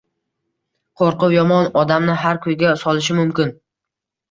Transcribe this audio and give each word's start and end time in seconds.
Qo`rquv 1.01 1.35
yomon, 1.35 1.69
odamni 1.83 2.17
har 2.25 2.41
kuyga 2.47 2.75
solishi 2.87 3.21
mumkin 3.21 3.57